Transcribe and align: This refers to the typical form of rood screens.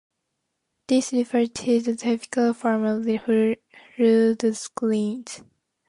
This 0.87 1.13
refers 1.13 1.49
to 1.49 1.79
the 1.79 1.95
typical 1.95 2.55
form 2.55 2.85
of 2.85 3.05
rood 3.97 4.55
screens. 4.57 5.43